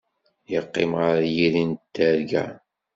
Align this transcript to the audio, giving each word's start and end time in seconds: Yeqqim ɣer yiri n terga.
Yeqqim 0.51 0.91
ɣer 1.01 1.19
yiri 1.35 1.63
n 1.69 1.71
terga. 1.95 2.45